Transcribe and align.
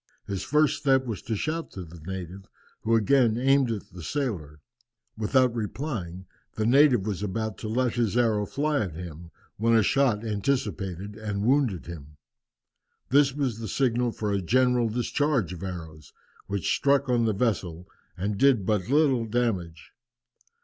His 0.25 0.41
first 0.41 0.79
step 0.79 1.05
was 1.05 1.21
to 1.21 1.35
shout 1.35 1.69
to 1.73 1.83
the 1.83 1.99
native, 2.11 2.47
who 2.81 2.95
again 2.95 3.37
aimed 3.37 3.69
at 3.69 3.87
the 3.91 4.01
sailor. 4.01 4.59
Without 5.15 5.53
replying, 5.53 6.25
the 6.55 6.65
native 6.65 7.05
was 7.05 7.21
about 7.21 7.59
to 7.59 7.67
let 7.67 7.93
his 7.93 8.17
arrow 8.17 8.47
fly 8.47 8.79
at 8.79 8.95
him, 8.95 9.29
when 9.57 9.75
a 9.75 9.83
shot 9.83 10.25
anticipated 10.25 11.15
and 11.15 11.43
wounded 11.45 11.85
him. 11.85 12.17
This 13.09 13.35
was 13.35 13.59
the 13.59 13.67
signal 13.67 14.11
for 14.11 14.31
a 14.31 14.41
general 14.41 14.89
discharge 14.89 15.53
of 15.53 15.61
arrows, 15.61 16.13
which 16.47 16.73
struck 16.75 17.07
on 17.07 17.25
the 17.25 17.33
vessel 17.33 17.87
and 18.17 18.39
did 18.39 18.65
but 18.65 18.89
little 18.89 19.27
damage. 19.27 19.91